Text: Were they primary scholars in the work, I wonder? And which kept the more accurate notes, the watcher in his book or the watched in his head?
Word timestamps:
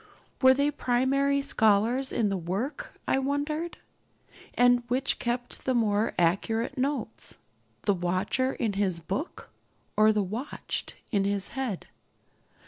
Were 0.41 0.55
they 0.55 0.71
primary 0.71 1.43
scholars 1.43 2.11
in 2.11 2.29
the 2.29 2.35
work, 2.37 2.99
I 3.07 3.19
wonder? 3.19 3.69
And 4.55 4.81
which 4.87 5.19
kept 5.19 5.63
the 5.65 5.75
more 5.75 6.15
accurate 6.17 6.75
notes, 6.75 7.37
the 7.83 7.93
watcher 7.93 8.53
in 8.53 8.73
his 8.73 8.99
book 8.99 9.51
or 9.95 10.11
the 10.11 10.23
watched 10.23 10.95
in 11.11 11.23
his 11.25 11.49
head? 11.49 11.85